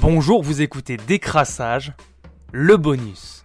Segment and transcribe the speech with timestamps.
[0.00, 1.92] Bonjour, vous écoutez Décrassage,
[2.52, 3.44] le bonus.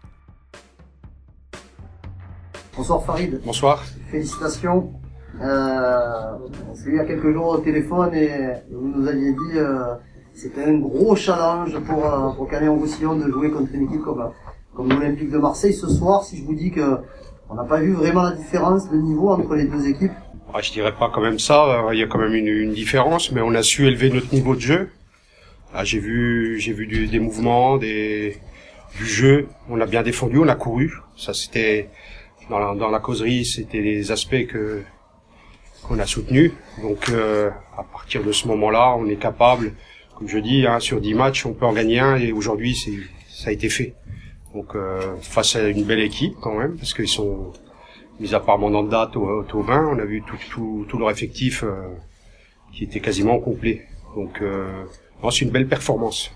[2.75, 3.83] Bonsoir Farid, Bonsoir.
[4.09, 4.93] félicitations.
[5.41, 5.99] Euh,
[6.69, 8.29] on s'est eu il y a quelques jours au téléphone et
[8.71, 9.93] vous nous aviez dit euh,
[10.33, 14.31] c'était un gros challenge pour, euh, pour Canet Roussillon de jouer contre une équipe comme,
[14.75, 16.23] comme l'Olympique de Marseille ce soir.
[16.23, 16.97] Si je vous dis que
[17.49, 20.11] on n'a pas vu vraiment la différence de niveau entre les deux équipes,
[20.53, 21.65] Ah, je dirais pas quand même ça.
[21.85, 24.33] euh, Il y a quand même une, une différence, mais on a su élever notre
[24.33, 24.89] niveau de jeu.
[25.73, 28.37] Ah, j'ai vu, j'ai vu du- des mouvements, des,
[28.97, 29.47] du jeu.
[29.69, 30.91] On a bien défendu, on a couru.
[31.17, 31.89] Ça, c'était
[32.49, 34.81] dans la, dans la causerie, c'était des aspects que
[35.83, 36.51] qu'on a soutenus.
[36.81, 39.73] Donc, euh, à partir de ce moment-là, on est capable,
[40.17, 42.17] comme je dis, hein, sur 10 matchs, on peut en gagner un.
[42.17, 42.93] Et aujourd'hui, c'est,
[43.29, 43.93] ça a été fait.
[44.53, 47.53] Donc, euh, face à une belle équipe quand même, parce qu'ils sont
[48.19, 51.71] mis à part Mandanda, Tau- Tauvin, on a vu tout, tout, tout leur effectif euh,
[52.73, 53.85] qui était quasiment complet.
[54.15, 54.41] Donc,
[55.21, 56.31] non, c'est une belle performance.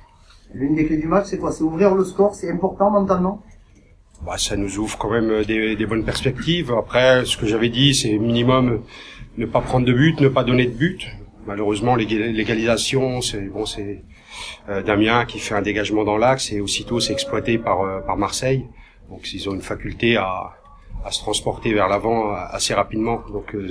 [0.54, 1.52] l'une des clés du match c'est quoi?
[1.52, 3.42] C'est ouvrir le score, c'est important mentalement?
[4.26, 6.72] Bah, ça nous ouvre quand même euh, des, des bonnes perspectives.
[6.72, 8.82] Après, ce que j'avais dit, c'est minimum
[9.38, 11.08] ne pas prendre de but, ne pas donner de but.
[11.46, 14.04] Malheureusement, l'égal- l'égalisation, c'est bon, c'est
[14.70, 18.16] euh, Damien qui fait un dégagement dans l'axe et aussitôt c'est exploité par euh, par
[18.16, 18.66] Marseille.
[19.10, 20.52] Donc, ils ont une faculté à
[21.04, 23.24] à se transporter vers l'avant assez rapidement.
[23.30, 23.68] Donc, euh,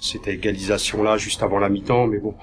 [0.00, 2.34] cette égalisation-là juste avant la mi-temps, mais bon,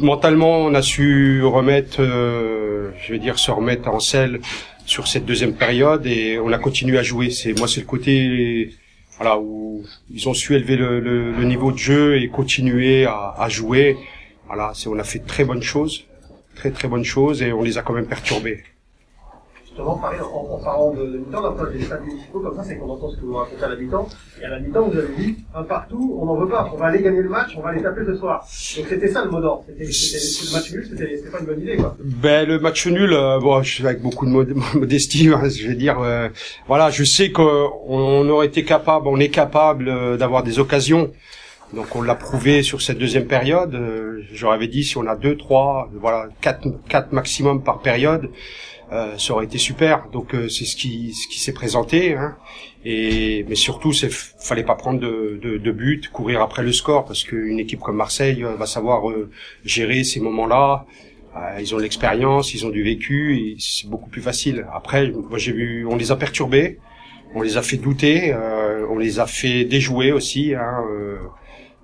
[0.00, 4.40] mentalement, on a su remettre, euh, je vais dire, se remettre en selle
[4.86, 7.30] sur cette deuxième période et on a continué à jouer.
[7.30, 8.70] C'est moi, c'est le côté,
[9.16, 13.34] voilà, où ils ont su élever le, le- le niveau de jeu et continuer à,
[13.38, 13.96] à jouer.
[14.46, 16.06] Voilà, c'est on a fait très bonnes choses,
[16.56, 18.64] très très bonnes choses et on les a quand même perturbés.
[19.70, 22.90] Justement, pareil, en, en parlant de, de mi-temps, des stades municipaux comme ça, c'est qu'on
[22.90, 24.08] entend ce que vous racontez à la mi-temps.
[24.42, 26.86] Et à la mi-temps, vous avez dit, un partout, on n'en veut pas, on va
[26.86, 28.40] aller gagner le match, on va aller taper ce soir.
[28.76, 29.64] Donc c'était ça le mot d'ordre.
[29.68, 31.96] C'était, le match nul, c'était, pas une bonne idée, quoi.
[32.00, 35.68] Ben le match nul, euh, bon, je suis avec beaucoup de mod- modestie, hein, je
[35.68, 36.28] vais dire, euh,
[36.66, 41.12] voilà, je sais qu'on on aurait été capable, on est capable euh, d'avoir des occasions.
[41.72, 43.72] Donc on l'a prouvé sur cette deuxième période.
[43.76, 48.28] Euh, J'aurais dit si on a deux, trois, voilà, quatre, quatre maximum par période,
[48.92, 50.08] euh, ça aurait été super.
[50.12, 52.14] Donc euh, c'est ce qui, ce qui s'est présenté.
[52.14, 52.36] Hein.
[52.84, 57.04] Et mais surtout, c'est fallait pas prendre de, de, de but, courir après le score,
[57.04, 59.30] parce qu'une équipe comme Marseille euh, va savoir euh,
[59.64, 60.86] gérer ces moments-là.
[61.36, 64.66] Euh, ils ont l'expérience, ils ont du vécu, c'est beaucoup plus facile.
[64.74, 66.78] Après, moi j'ai vu, on les a perturbés,
[67.34, 68.34] on les a fait douter,
[68.90, 70.82] on les a fait déjouer aussi, hein,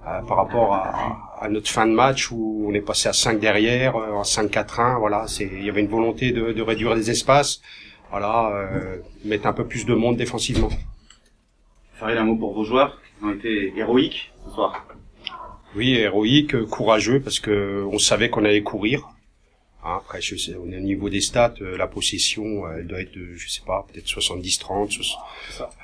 [0.06, 3.38] euh, par rapport à, à notre fin de match où on est passé à 5
[3.40, 7.10] derrière, euh, en 5-4-1, voilà, c'est, il y avait une volonté de, de réduire les
[7.10, 7.60] espaces,
[8.10, 10.68] voilà, euh, mettre un peu plus de monde défensivement.
[11.94, 13.00] Farid, un mot pour vos joueurs.
[13.20, 14.86] Ils ont été héroïques ce soir.
[15.74, 19.08] Oui, héroïque, euh, courageux, parce que on savait qu'on allait courir.
[19.86, 22.86] Hein, après, je sais, on est au niveau des stats, euh, la possession, euh, elle
[22.88, 24.90] doit être, de, je sais pas, peut-être 70-30.
[24.90, 25.20] soix-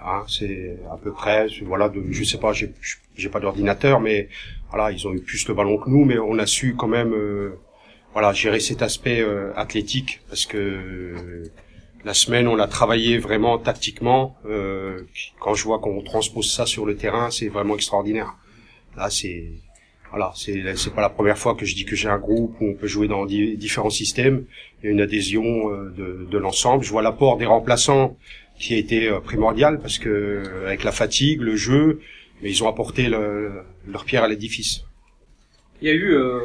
[0.05, 4.29] Hein, c'est à peu près, voilà, de, je sais pas, j'ai pas d'ordinateur, mais
[4.71, 7.13] voilà, ils ont eu plus le ballon que nous, mais on a su quand même,
[7.15, 7.59] euh,
[8.13, 11.45] voilà, gérer cet aspect euh, athlétique, parce que euh,
[12.05, 14.37] la semaine, on a travaillé vraiment tactiquement.
[14.47, 15.03] Euh,
[15.39, 18.35] quand je vois qu'on transpose ça sur le terrain, c'est vraiment extraordinaire.
[18.97, 19.45] Là, c'est
[20.13, 22.65] voilà, c'est c'est pas la première fois que je dis que j'ai un groupe où
[22.73, 24.45] on peut jouer dans di- différents systèmes.
[24.83, 26.85] Il y a une adhésion euh, de, de l'ensemble.
[26.85, 28.17] Je vois l'apport des remplaçants
[28.61, 32.01] qui a été euh, primordial parce que euh, avec la fatigue, le jeu,
[32.43, 34.85] mais ils ont apporté le- leur pierre à l'édifice.
[35.81, 36.41] Il y a eu euh,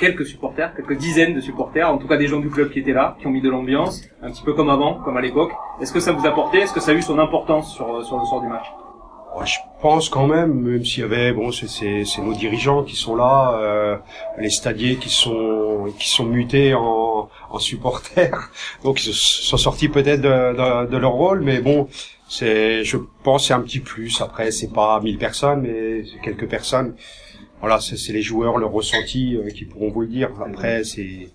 [0.00, 2.92] quelques supporters, quelques dizaines de supporters, en tout cas des gens du club qui étaient
[2.92, 5.52] là, qui ont mis de l'ambiance, un petit peu comme avant, comme à l'époque.
[5.80, 6.58] Est-ce que ça vous a porté?
[6.58, 8.66] Est-ce que ça a eu son importance sur, sur le sort du match?
[9.44, 13.58] Je pense quand même, même s'il y avait, bon, c'est- nos dirigeants qui sont là,
[13.60, 13.96] euh,
[14.38, 18.50] les stadiers qui sont qui sont mutés en, en supporters,
[18.84, 21.88] donc ils sont sortis peut-être de, de, de leur rôle, mais bon,
[22.28, 24.20] c'est, je pense, c'est un petit plus.
[24.20, 26.94] Après, c'est pas 1000 personnes, mais quelques personnes.
[27.60, 30.30] Voilà, c'est les joueurs, leur ressenti euh, qui pourront vous le dire.
[30.46, 31.28] Après, c'est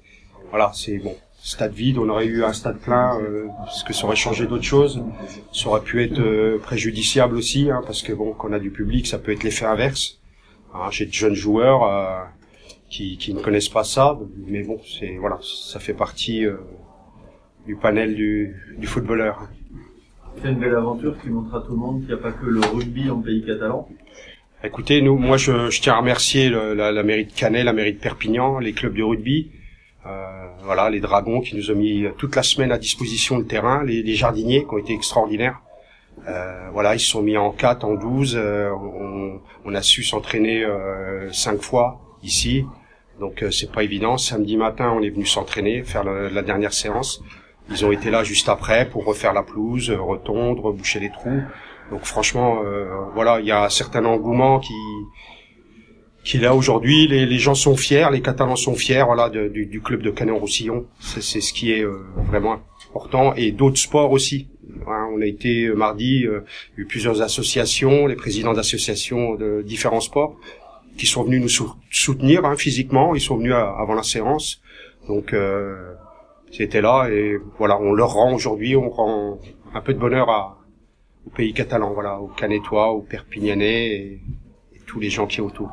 [0.49, 1.15] voilà, c'est bon.
[1.45, 4.63] Stade vide, on aurait eu un stade plein, euh, parce que ça aurait changé d'autres
[4.63, 5.03] choses.
[5.51, 8.71] Ça aurait pu être euh, préjudiciable aussi, hein, parce que bon, quand on a du
[8.71, 10.19] public, ça peut être l'effet inverse.
[10.73, 12.23] Hein, J'ai de jeunes joueurs euh,
[12.89, 14.17] qui, qui ne connaissent pas ça,
[14.47, 16.55] mais bon, c'est voilà, ça fait partie euh,
[17.65, 19.49] du panel du, du footballeur.
[20.41, 22.45] C'est une belle aventure qui montre à tout le monde qu'il n'y a pas que
[22.45, 23.89] le rugby en pays catalan.
[24.63, 27.73] Écoutez, nous, moi, je, je tiens à remercier le- la, la mairie de Canet, la
[27.73, 29.51] mairie de Perpignan, les clubs de rugby,
[30.05, 33.83] euh, voilà, les Dragons qui nous ont mis toute la semaine à disposition le terrain,
[33.83, 35.59] les, les jardiniers qui ont été extraordinaires.
[36.27, 38.35] Euh, voilà, ils se sont mis en 4, en 12.
[38.35, 42.65] euh, on, on a su s'entraîner euh, cinq fois ici.
[43.19, 44.17] Donc euh, c'est pas évident.
[44.17, 47.21] Samedi matin, on est venu s'entraîner, faire la, la dernière séance.
[47.69, 51.41] Ils ont été là juste après pour refaire la pelouse, euh, retondre, boucher les trous.
[51.91, 54.73] Donc franchement, euh, voilà, il y a un certain engouement qui
[56.23, 57.07] qui est là aujourd'hui.
[57.07, 60.85] Les, gens sont fiers, les Catalans sont fiers, voilà, du, du club de Canet-Roussillon.
[60.99, 61.99] C'est ce qui est euh,
[62.29, 62.59] vraiment
[62.89, 63.33] important.
[63.35, 64.47] Et d'autres sports aussi.
[64.87, 66.41] Hein, on a été euh, mardi, euh,
[66.77, 70.35] eu plusieurs associations, les présidents d'associations de différents sports
[70.97, 73.15] qui sont venus nous sou- soutenir hein, physiquement.
[73.15, 74.61] Ils sont venus à- avant la séance.
[75.07, 75.93] Donc euh,
[76.51, 79.39] c'était là et voilà, on leur rend aujourd'hui, on rend
[79.73, 80.57] un peu de bonheur à,
[81.25, 84.21] au pays catalan, voilà, aux Canetois, aux Perpignanais et,
[84.75, 85.69] et tous les gens qui est autour.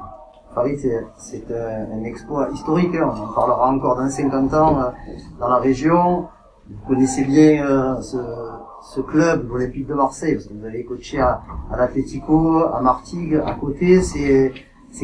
[0.55, 0.77] Paris,
[1.17, 2.95] c'est, un, exploit historique.
[2.95, 3.13] hein.
[3.15, 4.91] On en parlera encore dans 50 ans euh,
[5.39, 6.27] dans la région.
[6.69, 8.17] Vous connaissez bien euh, ce,
[8.95, 11.43] ce club, l'Olympique de Marseille, parce que vous avez coaché à,
[11.73, 14.03] à l'Atlético, à Martigues, à côté.
[14.03, 14.53] C'est,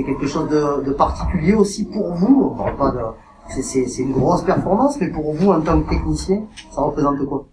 [0.05, 2.53] quelque chose de, de particulier aussi pour vous.
[2.53, 3.01] On parle pas de,
[3.49, 7.47] c'est une grosse performance, mais pour vous, en tant que technicien, ça représente quoi?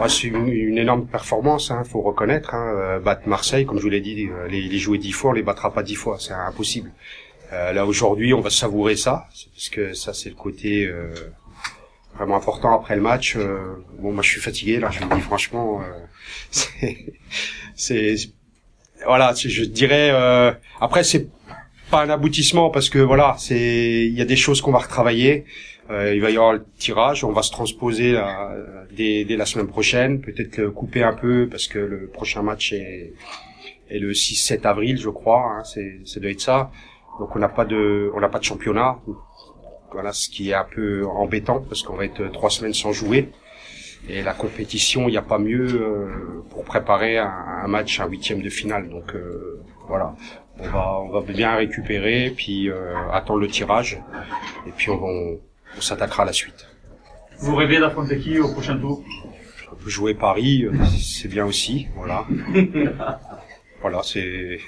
[0.00, 2.54] Ouais, c'est une, une énorme performance, hein, faut reconnaître.
[2.54, 5.30] Hein, euh, battre Marseille, comme je vous l'ai dit, euh, les, les jouer dix fois,
[5.30, 6.90] on les battra pas dix fois, c'est impossible.
[7.52, 11.12] Euh, là aujourd'hui, on va savourer ça, parce que ça c'est le côté euh,
[12.16, 13.36] vraiment important après le match.
[13.36, 13.58] Euh,
[13.98, 15.82] bon, moi je suis fatigué là, je vous dis franchement.
[15.82, 16.88] euh,
[17.76, 18.16] c'est,
[19.04, 20.10] voilà, je dirais.
[20.80, 21.28] Après c'est
[21.90, 25.44] pas un aboutissement parce que voilà, c'est, il y a des choses qu'on va retravailler.
[25.92, 28.50] Euh, il va y avoir le tirage, on va se transposer là,
[28.96, 33.12] dès, dès la semaine prochaine, peut-être couper un peu parce que le prochain match est,
[33.90, 35.44] est le 6-7 avril, je crois.
[35.44, 36.70] Hein, c'est, ça doit être ça.
[37.18, 38.98] Donc on n'a pas de, on n'a pas de championnat.
[39.92, 43.28] Voilà, ce qui est un peu embêtant parce qu'on va être trois semaines sans jouer.
[44.08, 48.08] Et la compétition, il n'y a pas mieux euh, pour préparer un, un match, un
[48.08, 48.88] huitième de finale.
[48.88, 50.16] Donc euh, voilà,
[50.58, 54.00] on va, on va bien récupérer, puis euh, attendre le tirage,
[54.66, 55.40] et puis on, on,
[55.76, 56.66] on s'attaquera à la suite.
[57.38, 59.02] Vous rêvez d'affronter qui au prochain tour?
[59.86, 62.24] Jouer Paris, euh, c'est bien aussi, voilà.
[63.80, 64.58] voilà, c'est.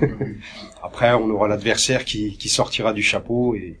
[0.82, 3.80] après, on aura l'adversaire qui, qui sortira du chapeau et,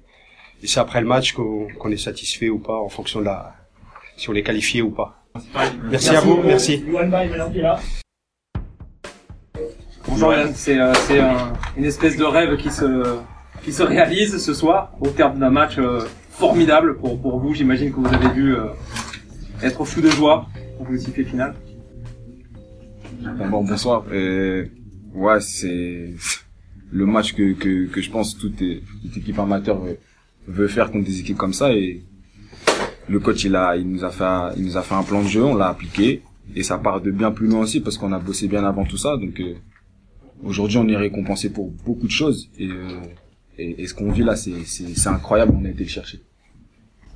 [0.62, 3.54] et c'est après le match qu'on est satisfait ou pas en fonction de la
[4.18, 5.22] si on est qualifié ou pas.
[5.90, 6.84] Merci, à vous, merci.
[10.08, 13.18] Bonjour Yann, c'est euh, un- une espèce de rêve qui se
[13.64, 16.06] qui se réalise ce soir au terme d'un match euh,
[16.38, 17.54] formidable pour pour vous.
[17.54, 18.68] J'imagine que vous avez dû euh,
[19.62, 20.46] être fou de joie
[20.76, 21.54] pour le sifflet final.
[23.50, 24.04] Bon, bonsoir.
[24.12, 24.66] Euh,
[25.14, 26.14] ouais, c'est
[26.90, 29.80] le match que, que, que je pense toute, toute équipe amateur
[30.46, 32.02] veut, faire contre des équipes comme ça et
[33.08, 35.28] le coach il a il nous a fait il nous a fait un plan de
[35.28, 36.22] jeu, on l'a appliqué
[36.54, 38.96] et ça part de bien plus loin aussi parce qu'on a bossé bien avant tout
[38.96, 39.54] ça donc euh,
[40.44, 43.00] aujourd'hui on est récompensé pour beaucoup de choses et euh,
[43.58, 46.20] et, et ce qu'on vit là c'est incroyable, on a été le chercher.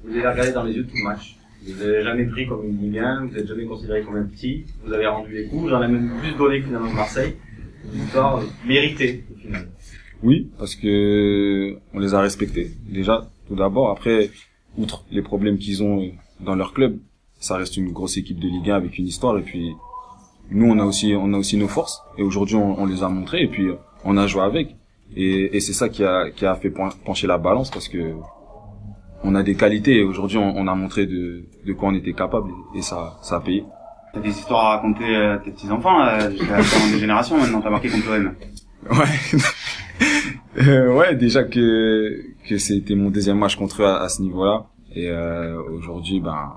[0.04, 1.36] Vous avez regardé dans les yeux tout le match.
[1.66, 4.64] Vous n'avez jamais pris comme une Ligue 1, vous n'êtes jamais considéré comme un petit,
[4.82, 7.36] vous avez rendu les coups, j'en ai même plus donné que finalement que Marseille.
[7.84, 9.68] Une victoire euh, méritée au final.
[10.22, 13.90] Oui, parce que on les a respectés déjà tout d'abord.
[13.90, 14.30] Après,
[14.76, 16.10] outre les problèmes qu'ils ont euh,
[16.40, 16.98] dans leur club,
[17.38, 19.38] ça reste une grosse équipe de Ligue 1 avec une histoire.
[19.38, 19.72] Et puis
[20.50, 22.02] nous, on a aussi on a aussi nos forces.
[22.18, 23.42] Et aujourd'hui, on, on les a montrées.
[23.44, 23.68] Et puis
[24.04, 24.76] on a joué avec.
[25.16, 28.14] Et, et c'est ça qui a qui a fait pen- pencher la balance parce que
[29.22, 29.96] on a des qualités.
[29.98, 32.50] Et aujourd'hui, on, on a montré de de quoi on était capable.
[32.74, 33.64] Et ça ça a payé.
[34.12, 37.88] T'as des histoires à raconter à tes petits-enfants, euh, fin des générations maintenant, t'as marqué
[37.88, 38.34] contre l'OM.
[38.90, 39.38] Ouais.
[40.58, 44.66] Euh, ouais, déjà que que c'était mon deuxième match contre eux à, à ce niveau-là
[44.94, 46.54] et euh, aujourd'hui ben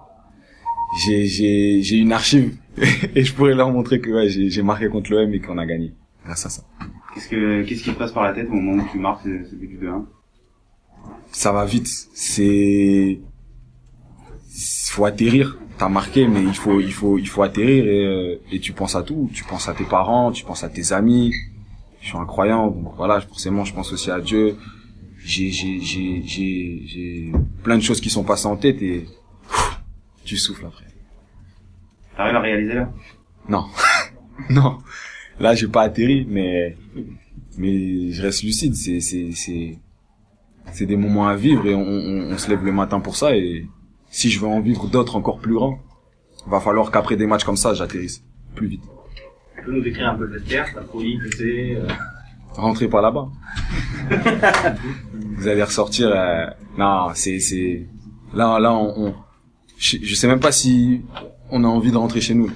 [1.06, 2.56] j'ai j'ai j'ai une archive
[3.16, 5.66] et je pourrais leur montrer que ouais, j'ai j'ai marqué contre l'OM et qu'on a
[5.66, 5.94] gagné
[6.26, 6.64] grâce à ça.
[7.14, 9.56] Qu'est-ce que, qu'est-ce qui te passe par la tête au moment où tu marques ce,
[9.56, 10.06] but de 1
[11.32, 13.20] Ça va vite, c'est
[14.94, 15.58] faut atterrir.
[15.80, 18.96] T'as marqué mais il faut il faut il faut atterrir et euh, et tu penses
[18.96, 21.34] à tout, tu penses à tes parents, tu penses à tes amis.
[22.00, 24.56] Je suis un croyant donc voilà, forcément je pense aussi à Dieu.
[25.18, 27.32] J'ai j'ai j'ai j'ai j'ai
[27.64, 29.08] plein de choses qui sont passées en tête et
[30.26, 30.86] tu souffles après.
[32.16, 32.90] T'arrives à réaliser là?
[33.50, 33.66] Non.
[34.50, 34.78] non.
[35.40, 36.78] Là, j'ai pas atterri, mais,
[37.58, 38.76] mais je reste lucide.
[38.76, 39.78] C'est, c'est, c'est,
[40.72, 43.36] c'est des moments à vivre et on, on, on se lève le matin pour ça
[43.36, 43.66] et
[44.10, 45.80] si je veux en vivre d'autres encore plus grands,
[46.48, 48.24] va falloir qu'après des matchs comme ça, j'atterrisse
[48.56, 48.84] plus vite.
[49.58, 51.88] Tu peux nous décrire un peu le vestiaire, ta folie c'est euh...
[52.52, 53.28] Rentrez pas là-bas.
[55.38, 56.46] Vous allez ressortir, euh,
[56.78, 57.88] non, c'est, c'est,
[58.34, 59.16] là, là, on, on-
[59.78, 61.02] je, je sais même pas si
[61.54, 62.50] on a envie de rentrer chez nous.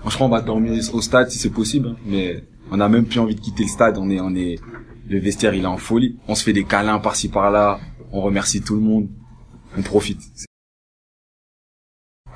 [0.00, 3.18] Franchement, on va dormir au stade si c'est possible, hein, mais on a même plus
[3.18, 3.98] envie de quitter le stade.
[3.98, 4.60] On est, on est,
[5.08, 6.18] le vestiaire, il est en folie.
[6.28, 7.80] On se fait des câlins par-ci par-là.
[8.12, 9.08] on remercie tout le monde,
[9.76, 10.20] on profite.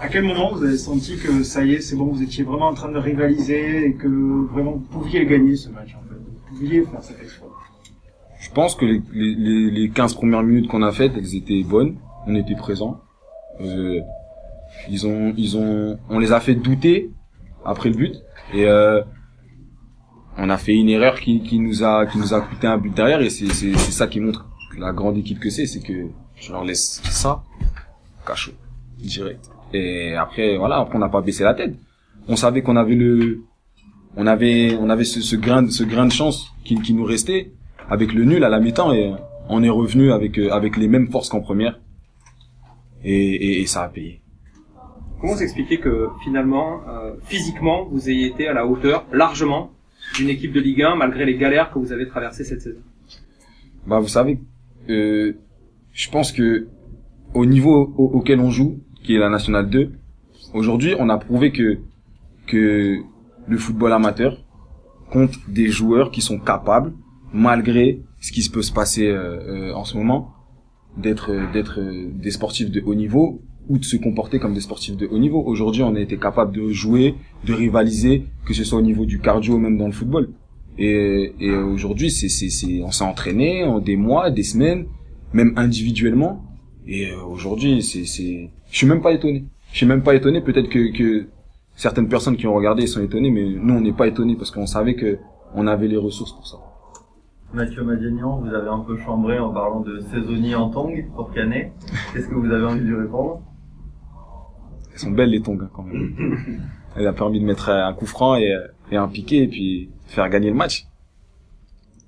[0.01, 2.69] À quel moment vous avez senti que ça y est, c'est bon, vous étiez vraiment
[2.69, 4.09] en train de rivaliser et que
[4.53, 7.55] vraiment vous pouviez gagner ce match en fait, vous pouviez faire cet exploit?
[8.41, 11.97] Je pense que les, les, les 15 premières minutes qu'on a faites, elles étaient bonnes,
[12.27, 13.01] on était présents.
[13.61, 14.01] Euh,
[14.89, 17.11] ils ont, ils ont, on les a fait douter
[17.65, 18.15] après le but
[18.55, 19.03] et euh,
[20.37, 22.95] on a fait une erreur qui, qui nous a, qui nous a coûté un but
[22.95, 24.47] derrière et c'est, c'est, c'est ça qui montre
[24.79, 27.43] la grande équipe que c'est, c'est que je leur laisse ça,
[28.27, 28.53] cachot,
[28.99, 29.51] direct.
[29.73, 31.75] Et après, voilà, après on n'a pas baissé la tête.
[32.29, 33.43] On savait qu'on avait le,
[34.17, 37.53] on avait, on avait ce, ce grain, ce grain de chance qui, qui nous restait
[37.91, 39.13] avec le nul à la mi-temps et
[39.49, 41.81] on est revenu avec, euh, avec les mêmes forces qu'en première.
[43.03, 44.21] Et, et, et ça a payé.
[45.21, 49.71] Comment vous expliquez que finalement, euh, physiquement, vous ayez été à la hauteur largement
[50.17, 52.81] d'une équipe de Ligue 1 malgré les galères que vous avez traversées cette saison?
[53.87, 54.39] Bah vous savez,
[54.89, 55.33] euh,
[55.93, 56.69] je pense que
[57.35, 59.93] au niveau au- auquel on joue, qui est la nationale 2,
[60.55, 61.79] aujourd'hui on a prouvé que
[62.47, 62.99] que
[63.47, 64.39] le football amateur
[65.11, 66.93] compte des joueurs qui sont capables,
[67.33, 70.33] malgré ce qui se peut se passer euh, euh, en ce moment,
[70.97, 74.97] d'être d'être euh, des sportifs de haut niveau ou de se comporter comme des sportifs
[74.97, 75.43] de haut niveau.
[75.45, 79.19] Aujourd'hui, on a été capable de jouer, de rivaliser, que ce soit au niveau du
[79.21, 80.31] cardio ou même dans le football.
[80.79, 84.87] Et, et aujourd'hui, c'est, c'est, c'est, on s'est entraîné en des mois, des semaines,
[85.33, 86.45] même individuellement.
[86.87, 89.45] Et euh, aujourd'hui, c'est, c'est, je suis même pas étonné.
[89.73, 90.41] Je suis même pas étonné.
[90.41, 91.27] Peut-être que, que
[91.75, 94.67] certaines personnes qui ont regardé sont étonnées, mais nous, on n'est pas étonnés parce qu'on
[94.67, 95.19] savait que
[95.55, 96.59] on avait les ressources pour ça.
[97.55, 101.73] Mathieu Madiagnan, vous avez un peu chambré en parlant de saisonnier en tong pour Canet.
[102.13, 103.41] Qu'est-ce que vous avez envie de lui répondre?
[104.99, 106.61] Elles sont belles les tongs hein, quand même.
[106.97, 108.53] Elle a permis de mettre un coup franc et,
[108.91, 110.87] et un piqué et puis faire gagner le match.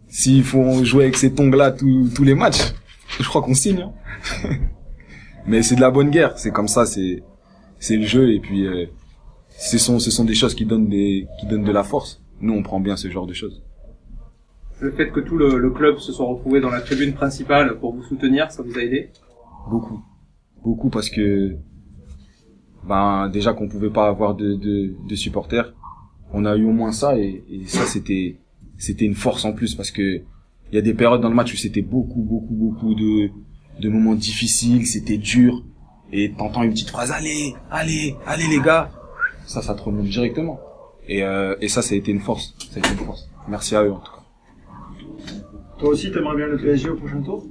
[0.08, 2.72] S'il faut jouer avec ces tongs là tous, les matchs,
[3.20, 3.82] je crois qu'on signe.
[3.82, 4.48] hein.
[5.46, 7.22] Mais c'est de la bonne guerre, c'est comme ça, c'est
[7.78, 8.86] c'est le jeu et puis euh,
[9.50, 12.20] ce sont ce sont des choses qui donnent des qui donnent de la force.
[12.40, 13.62] Nous on prend bien ce genre de choses.
[14.80, 17.94] Le fait que tout le, le club se soit retrouvé dans la tribune principale pour
[17.94, 19.10] vous soutenir, ça vous a aidé?
[19.70, 20.02] Beaucoup.
[20.64, 21.56] Beaucoup parce que
[22.86, 25.72] ben déjà qu'on pouvait pas avoir de, de, de supporters.
[26.32, 28.36] On a eu au moins ça et, et ça c'était
[28.78, 30.22] c'était une force en plus parce que
[30.72, 33.30] il y a des périodes dans le match où c'était beaucoup beaucoup beaucoup de
[33.80, 35.62] de moments difficiles, c'était dur
[36.12, 38.90] et t'entends une petite phrase allez, allez, allez les gars.
[39.46, 40.60] Ça ça te remonte directement.
[41.08, 43.28] Et euh, et ça ça a été une force, ça a été une force.
[43.48, 44.18] Merci à eux en tout cas.
[45.78, 47.46] Toi aussi, t'aimerais bien le PSG au prochain tour?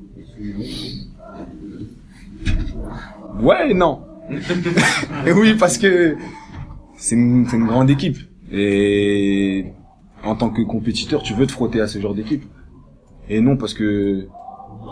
[3.41, 4.01] Ouais, non.
[5.35, 6.15] Oui, parce que
[6.97, 8.17] c'est une, grande équipe.
[8.51, 9.65] Et
[10.23, 12.43] en tant que compétiteur, tu veux te frotter à ce genre d'équipe.
[13.29, 14.27] Et non, parce que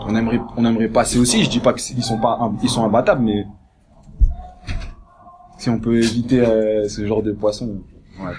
[0.06, 1.44] on aimerait, on aimerait passer aussi.
[1.44, 3.44] Je dis pas qu'ils sont pas, ils sont imbattables, mais
[5.58, 7.82] si on peut éviter euh, ce genre de poisson,
[8.20, 8.32] ouais.